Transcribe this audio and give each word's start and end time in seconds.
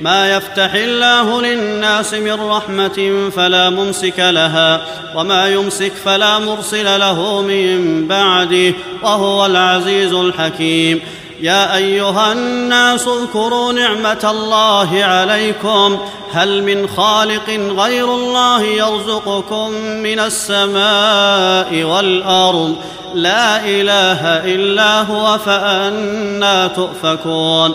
ما 0.00 0.36
يفتح 0.36 0.74
الله 0.74 1.42
للناس 1.42 2.14
من 2.14 2.50
رحمة 2.50 3.30
فلا 3.36 3.70
ممسك 3.70 4.18
لها 4.18 4.80
وما 5.16 5.48
يمسك 5.48 5.92
فلا 6.04 6.38
مرسل 6.38 7.00
له 7.00 7.42
من 7.42 8.06
بعده 8.08 8.74
وهو 9.02 9.46
العزيز 9.46 10.12
الحكيم. 10.12 11.00
يا 11.40 11.76
أيها 11.76 12.32
الناس 12.32 13.08
اذكروا 13.08 13.72
نعمة 13.72 14.30
الله 14.30 15.04
عليكم. 15.04 15.98
هل 16.32 16.62
من 16.62 16.88
خالق 16.88 17.50
غير 17.78 18.14
الله 18.14 18.62
يرزقكم 18.62 19.70
من 19.80 20.18
السماء 20.18 21.84
والأرض؟ 21.84 22.76
لا 23.14 23.64
إله 23.64 24.44
إلا 24.54 25.02
هو 25.02 25.38
فأنا 25.38 26.66
تؤفكون. 26.66 27.74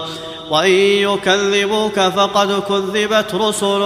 وان 0.50 0.72
يكذبوك 0.72 2.00
فقد 2.00 2.64
كذبت 2.64 3.36
رسل 3.36 3.80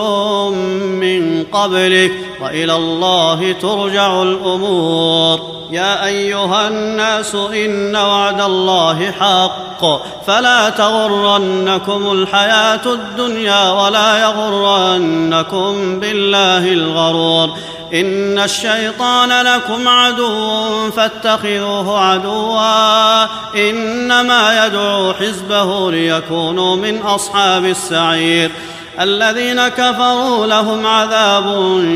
من 0.79 1.43
قبلك 1.51 2.11
والى 2.41 2.75
الله 2.75 3.51
ترجع 3.51 4.21
الأمور 4.21 5.48
يا 5.69 6.05
أيها 6.05 6.67
الناس 6.67 7.35
إن 7.35 7.95
وعد 7.95 8.41
الله 8.41 9.11
حق 9.11 9.85
فلا 10.27 10.69
تغرنكم 10.69 12.11
الحياة 12.11 12.85
الدنيا 12.85 13.71
ولا 13.71 14.21
يغرنكم 14.21 15.99
بالله 15.99 16.73
الغرور 16.73 17.57
إن 17.93 18.39
الشيطان 18.39 19.45
لكم 19.45 19.87
عدو 19.87 20.91
فاتخذوه 20.91 21.99
عدوا 21.99 23.23
إنما 23.69 24.65
يدعو 24.65 25.13
حزبه 25.13 25.91
ليكونوا 25.91 26.75
من 26.75 27.01
أصحاب 27.01 27.65
السعير 27.65 28.51
الذين 28.99 29.67
كفروا 29.67 30.45
لهم 30.45 30.85
عذاب 30.85 31.45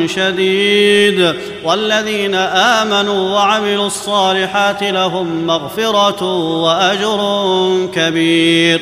شديد 0.05 1.35
والذين 1.63 2.35
آمنوا 2.35 3.29
وعملوا 3.35 3.87
الصالحات 3.87 4.83
لهم 4.83 5.47
مغفرة 5.47 6.23
وأجر 6.63 7.19
كبير 7.95 8.81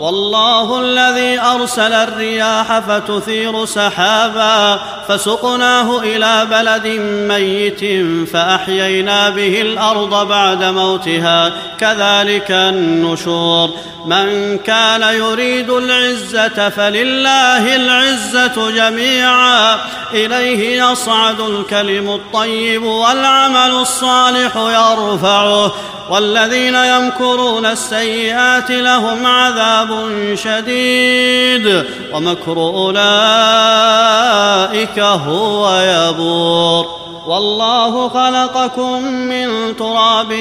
والله 0.00 0.80
الذي 0.80 1.40
أرسل 1.40 1.92
الرياح 1.92 2.78
فتثير 2.78 3.64
سحابا 3.64 4.80
فسقناه 5.08 5.98
إلى 5.98 6.46
بلد 6.50 6.86
ميت 7.28 7.80
فأحيينا 8.32 9.30
به 9.30 9.60
الأرض 9.60 10.28
بعد 10.28 10.64
موتها 10.64 11.52
كذلك 11.80 12.50
النشور 12.50 13.70
من 14.06 14.58
كان 14.58 15.02
يريد 15.02 15.70
العزة 15.70 16.68
فلله 16.68 17.76
العزة 17.76 18.70
جميعا 18.70 19.78
إليه 20.14 20.84
يصعد 20.84 21.40
الكلم 21.40 22.10
الطيب 22.10 22.82
والعمل 22.82 23.70
الصالح 23.70 24.56
يرفعه 24.56 25.72
والذين 26.10 26.74
يمكرون 26.74 27.66
السيئات 27.66 28.70
لهم 28.70 29.26
عذاب 29.26 30.08
شديد 30.34 31.84
ومكر 32.12 32.58
أولئك 32.58 32.98
هو 34.98 35.80
يبور 35.80 36.99
والله 37.26 38.08
خلقكم 38.08 39.02
من 39.04 39.76
تراب 39.76 40.34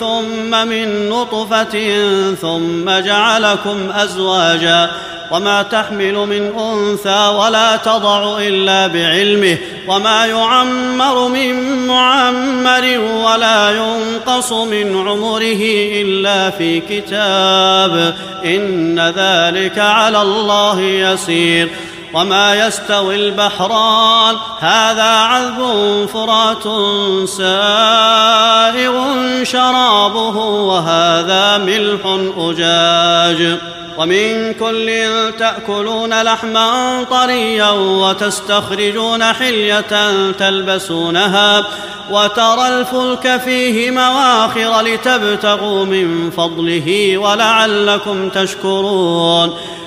ثم 0.00 0.68
من 0.68 1.08
نطفة 1.08 2.04
ثم 2.34 2.90
جعلكم 2.90 3.90
أزواجا 3.92 4.90
وما 5.30 5.62
تحمل 5.62 6.14
من 6.14 6.52
أنثى 6.58 7.28
ولا 7.28 7.76
تضع 7.76 8.38
إلا 8.38 8.86
بعلمه 8.86 9.58
وما 9.88 10.26
يعمر 10.26 11.28
من 11.28 11.86
معمر 11.86 12.98
ولا 12.98 13.70
ينقص 13.70 14.52
من 14.52 15.08
عمره 15.08 15.62
إلا 16.02 16.50
في 16.50 16.80
كتاب 16.80 18.14
إن 18.44 19.00
ذلك 19.16 19.78
على 19.78 20.22
الله 20.22 20.80
يسير 20.80 21.68
وما 22.14 22.66
يستوي 22.66 23.16
البحران 23.16 24.36
هذا 24.60 25.02
عذب 25.02 25.60
فرات 26.12 26.62
سائغ 27.28 29.04
شرابه 29.42 30.36
وهذا 30.38 31.58
ملح 31.58 32.00
اجاج 32.38 33.58
ومن 33.98 34.54
كل 34.54 35.04
تاكلون 35.38 36.22
لحما 36.22 37.04
طريا 37.10 37.70
وتستخرجون 37.70 39.24
حليه 39.24 39.80
تلبسونها 40.38 41.64
وترى 42.10 42.68
الفلك 42.68 43.40
فيه 43.44 43.90
مواخر 43.90 44.80
لتبتغوا 44.80 45.84
من 45.84 46.30
فضله 46.30 47.18
ولعلكم 47.18 48.28
تشكرون 48.28 49.56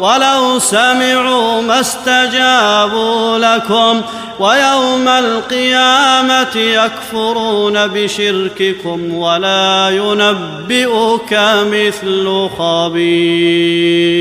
ولو 0.00 0.58
سمعوا 0.58 1.62
ما 1.62 1.80
استجابوا 1.80 3.38
لكم 3.38 4.02
ويوم 4.40 5.08
القيامة 5.08 6.56
يكفرون 6.56 7.86
بشرككم 7.86 9.14
ولا 9.14 9.88
ينبئك 9.90 11.40
مثل 11.72 12.48
خبير 12.58 14.18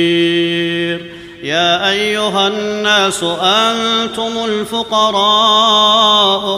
يا 1.44 1.90
أيها 1.90 2.48
الناس 2.48 3.24
أنتم 3.42 4.32
الفقراء 4.46 5.82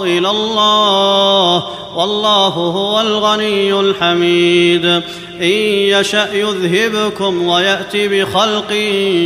إلى 0.04 0.30
الله 0.30 1.64
والله 2.00 2.48
هو 2.48 3.02
الغني 3.02 3.80
الحميد. 3.80 4.86
إن 5.42 5.52
يشأ 6.00 6.28
يذهبكم 6.34 7.48
ويأت 7.48 7.96
بخلق 7.96 8.72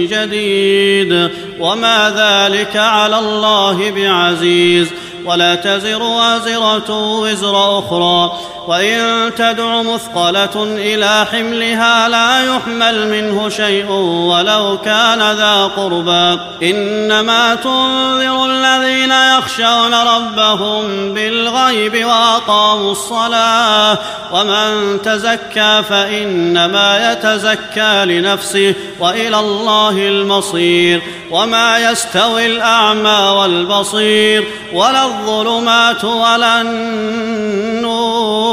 جديد. 0.09 1.29
وما 1.59 2.09
ذلك 2.09 2.77
على 2.77 3.19
الله 3.19 3.91
بعزيز. 3.91 4.87
ولا 5.25 5.55
تزر 5.55 6.03
وازرة 6.03 7.19
وزر 7.19 7.79
أخرى. 7.79 8.37
وإن 8.67 9.31
تدع 9.35 9.81
مثقلة 9.81 10.63
إلى 10.63 11.25
حملها 11.31 12.09
لا 12.09 12.55
يحمل 12.55 13.07
منه 13.07 13.49
شيء 13.49 13.91
ولو 13.91 14.77
كان 14.85 15.31
ذا 15.31 15.71
قربى. 15.75 16.39
إنما 16.63 17.55
تنذر 17.55 18.45
الذين 18.45 19.11
يخشون 19.11 19.93
ربهم 19.93 21.13
بالغيب 21.13 22.05
وأقاموا 22.05 22.91
الصلاة. 22.91 23.97
ومن 24.31 25.01
تزكى 25.01 25.83
فإنما 25.89 27.11
يتزكى 27.11 28.05
لنفسه 28.05 28.75
وإلى 28.99 29.39
الله 29.39 29.97
المصير. 29.97 31.01
وما 31.31 31.91
يستوي 31.91 32.45
الأعمى 32.45 33.35
والبصير. 33.39 34.47
ولا 34.73 35.03
الظلمات 35.03 36.05
ولا 36.05 36.61
النور. 36.61 38.52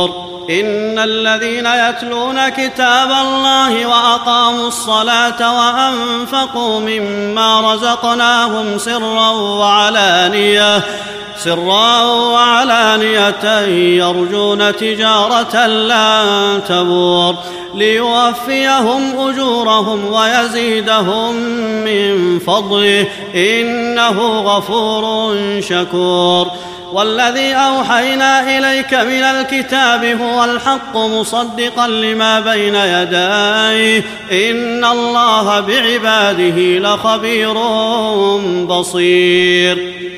إن 0.59 0.99
الذين 0.99 1.65
يتلون 1.65 2.49
كتاب 2.49 3.11
الله 3.11 3.85
وأقاموا 3.85 4.67
الصلاة 4.67 5.57
وأنفقوا 5.57 6.79
مما 6.79 7.73
رزقناهم 7.73 8.77
سرا 8.77 9.29
وعلانية 9.31 10.83
سرا 11.37 12.03
وعلانية 12.03 13.59
يرجون 13.97 14.75
تجارة 14.75 15.67
لن 15.67 16.61
تبور 16.67 17.35
ليوفيهم 17.75 19.29
أجورهم 19.29 20.13
ويزيدهم 20.13 21.35
من 21.85 22.39
فضله 22.39 23.07
إنه 23.35 24.41
غفور 24.41 25.35
شكور 25.61 26.47
والذي 26.91 27.53
أوحينا 27.53 28.57
إليك 28.57 28.93
من 28.93 29.23
الكتاب 29.23 30.05
هو 30.05 30.43
الحق 30.43 30.97
مصدقا 30.97 31.87
لما 31.87 32.39
بين 32.39 32.75
يديه. 32.75 34.03
إن 34.31 34.85
الله 34.85 35.59
بعباده 35.59 36.79
لخبير 36.79 37.53
بصير. 38.65 40.10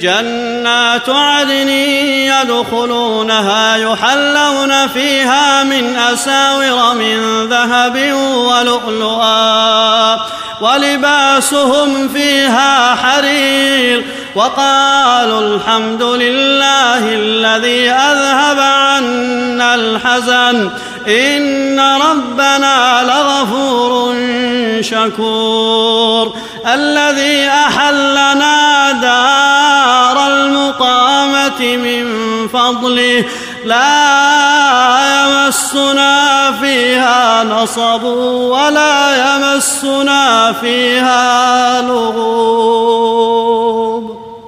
جنات 0.00 1.08
عدن 1.08 1.68
يدخلونها 2.28 3.76
يحلون 3.76 4.88
فيها 4.88 5.64
من 5.64 5.96
أساور 5.96 6.94
من 6.94 7.48
ذهب 7.48 8.12
ولؤلؤا 8.34 10.16
ولباسهم 10.60 12.08
فيها 12.08 12.94
حرير 12.94 14.04
وقالوا 14.34 15.40
الحمد 15.40 16.02
لله 16.02 17.14
الذي 17.14 17.90
أذهب 17.90 18.58
عنا 18.58 19.74
الحزن 19.74 20.70
إن 21.08 21.80
ربنا 21.80 23.02
لغفور 23.02 24.14
شكور 24.80 26.36
الذي 26.66 27.48
أحلنا 27.48 28.92
دار 28.92 29.47
من 31.76 32.08
فضله 32.48 33.24
لا 33.64 34.08
يمسنا 35.14 36.52
فيها 36.60 37.44
نصب 37.44 38.04
ولا 38.04 39.16
يمسنا 39.16 40.52
فيها 40.52 41.82
لغوب 41.82 43.28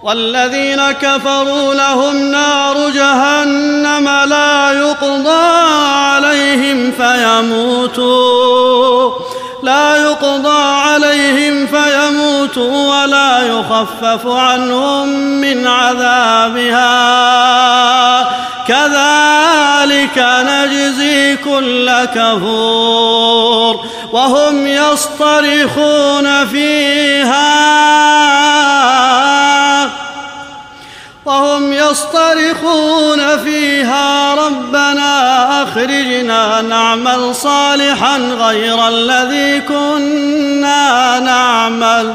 والذين 0.02 0.92
كفروا 0.92 1.74
لهم 1.74 2.16
نار 2.16 2.90
جهنم 2.90 4.08
لا 4.08 4.72
يقضى 4.72 5.46
عليهم 5.84 6.92
فيموتوا 6.92 8.50
لا 9.62 9.96
يقضى 9.96 10.62
عليهم 10.62 11.66
فيموتوا 11.66 12.89
يخفف 13.70 14.26
عنهم 14.26 15.08
من 15.40 15.66
عذابها. 15.66 16.90
كذلك 18.68 20.18
نجزي 20.18 21.36
كل 21.36 21.90
كفور 22.14 23.84
وهم 24.12 24.66
يصطرخون 24.66 26.46
فيها. 26.46 27.60
وهم 31.24 31.72
يصطرخون 31.72 33.38
فيها. 33.44 34.34
ربنا 34.34 35.62
أخرجنا 35.62 36.60
نعمل 36.60 37.34
صالحا 37.34 38.18
غير 38.18 38.88
الذي 38.88 39.60
كنا 39.60 41.18
نعمل. 41.18 42.14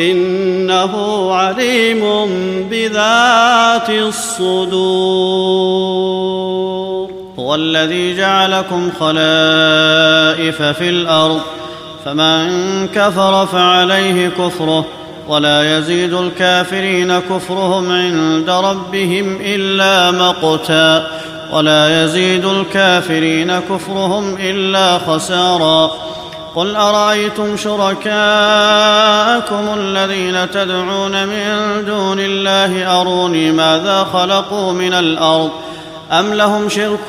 إنه 0.00 0.94
عليم 1.34 2.02
بذات 2.70 3.90
الصدور. 3.90 4.80
هو 7.38 7.54
الذي 7.54 8.16
جعلكم 8.16 8.90
خلائف 9.00 10.62
في 10.62 10.88
الأرض 10.88 11.40
فمن 12.04 12.48
كفر 12.94 13.46
فعليه 13.46 14.28
كفره 14.28 14.84
ولا 15.28 15.78
يزيد 15.78 16.14
الكافرين 16.14 17.18
كفرهم 17.18 17.92
عند 17.92 18.50
ربهم 18.50 19.38
إلا 19.40 20.10
مقتا 20.10 21.06
ولا 21.52 22.04
يزيد 22.04 22.44
الكافرين 22.44 23.60
كفرهم 23.60 24.36
إلا 24.40 24.98
خسارا. 24.98 25.90
قل 26.54 26.76
أرأيتم 26.76 27.56
شركاءكم 29.40 29.80
الذين 29.80 30.50
تدعون 30.50 31.26
من 31.26 31.84
دون 31.86 32.20
الله 32.20 33.00
أروني 33.00 33.52
ماذا 33.52 34.06
خلقوا 34.12 34.72
من 34.72 34.92
الأرض 34.92 35.50
أم 36.12 36.34
لهم 36.34 36.68
شرك 36.68 37.06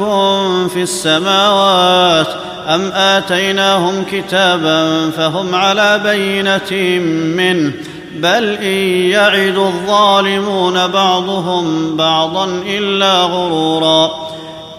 في 0.74 0.82
السماوات 0.82 2.28
أم 2.68 2.92
آتيناهم 2.92 4.06
كتابا 4.12 5.10
فهم 5.10 5.56
على 5.56 6.02
بينة 6.04 7.00
منه 7.38 7.72
بل 8.16 8.50
إن 8.50 9.10
يعد 9.12 9.58
الظالمون 9.58 10.88
بعضهم 10.88 11.96
بعضا 11.98 12.46
إلا 12.66 13.24
غرورا 13.24 14.12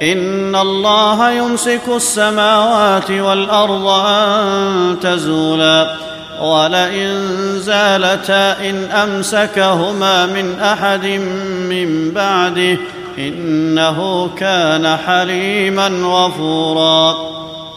إن 0.02 0.56
الله 0.56 1.30
يمسك 1.30 1.82
السماوات 1.88 3.10
والأرض 3.10 3.86
أن 3.86 4.96
تزولا 5.02 6.11
ولئن 6.42 7.28
زالتا 7.58 8.70
إن 8.70 8.84
أمسكهما 8.84 10.26
من 10.26 10.60
أحد 10.60 11.04
من 11.70 12.12
بعده 12.14 12.76
إنه 13.18 14.30
كان 14.38 14.96
حليما 15.06 15.88
غفورا. 15.88 17.32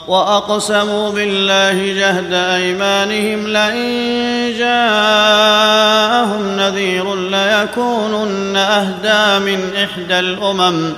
وأقسموا 0.07 1.11
بالله 1.11 1.93
جهد 1.93 2.33
أيمانهم 2.33 3.47
لئن 3.47 4.57
جاءهم 4.57 6.57
نذير 6.57 7.15
ليكونن 7.15 8.55
أهدى 8.55 9.45
من 9.45 9.59
إحدى 9.83 10.19
الأمم. 10.19 10.93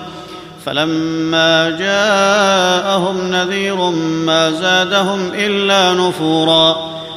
فلما 0.65 1.69
جاءهم 1.69 3.31
نذير 3.31 3.75
ما 4.25 4.51
زادهم 4.51 5.31
إلا 5.33 5.93
نفورا. 5.93 6.86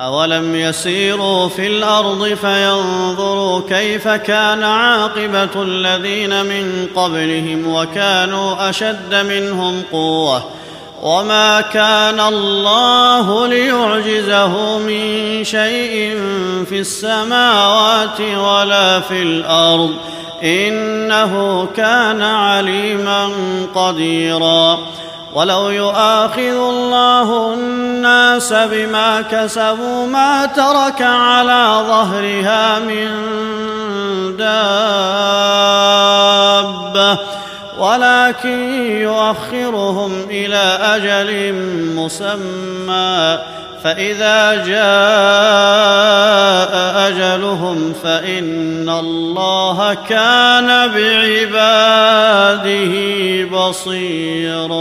اولم 0.00 0.54
يسيروا 0.54 1.48
في 1.48 1.66
الأرض 1.66 2.24
فينظروا 2.24 3.60
كيف 3.68 4.08
كان 4.08 4.62
عاقبه 4.62 5.62
الذين 5.62 6.44
من 6.44 6.88
قبلهم 6.96 7.74
وكانوا 7.74 8.70
اشد 8.70 9.14
منهم 9.14 9.82
قوه 9.92 10.44
وما 11.02 11.60
كان 11.60 12.20
الله 12.20 13.46
ليعجزه 13.46 14.78
من 14.78 15.44
شيء 15.44 16.20
في 16.68 16.78
السماوات 16.80 18.20
ولا 18.20 19.00
في 19.00 19.22
الأرض 19.22 19.94
انه 20.42 21.66
كان 21.76 22.22
عليما 22.22 23.30
قديرا 23.74 24.78
ولو 25.36 25.70
يؤاخذ 25.70 26.40
الله 26.40 27.54
الناس 27.54 28.52
بما 28.52 29.22
كسبوا 29.22 30.06
ما 30.06 30.46
ترك 30.46 31.02
على 31.02 31.84
ظهرها 31.88 32.78
من 32.78 33.08
دابة 34.36 35.36
ولكن 37.78 38.72
يؤخرهم 39.00 40.26
إلى 40.30 40.78
أجل 40.82 41.52
مسمى. 41.96 43.38
فإذا 43.84 44.64
جاء 44.66 44.86
أجلهم 47.08 47.92
فإن 48.02 48.88
الله 48.88 49.94
كان 49.94 50.90
بعباده 50.90 52.94
بصيرا 53.44 54.76